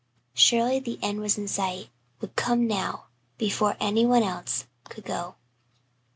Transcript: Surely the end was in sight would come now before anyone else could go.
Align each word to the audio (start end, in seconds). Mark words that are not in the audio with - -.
Surely 0.33 0.79
the 0.79 0.97
end 1.03 1.19
was 1.21 1.37
in 1.37 1.47
sight 1.47 1.89
would 2.21 2.35
come 2.35 2.65
now 2.65 3.05
before 3.37 3.77
anyone 3.79 4.23
else 4.23 4.65
could 4.85 5.05
go. 5.05 5.35